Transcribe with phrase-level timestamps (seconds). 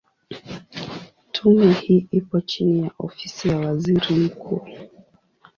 [1.31, 4.67] Tume hii ipo chini ya Ofisi ya Waziri Mkuu.